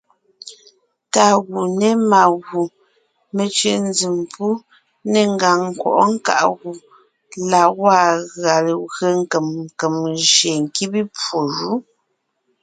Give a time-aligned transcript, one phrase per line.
[1.13, 2.61] Tá gù, ne má gu,
[3.35, 4.49] me cʉ̀ʼ nzèm gù,
[5.11, 6.71] ne ngàŋ nkwɔʼɔ́ nkáʼ gù
[7.51, 8.07] la gwaa
[8.39, 9.95] gʉa legwé nkèm nkèm
[10.33, 11.71] jÿeen nkíbe pwó jú.